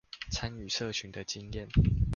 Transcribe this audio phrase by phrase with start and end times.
[0.31, 1.69] 參與社群的經驗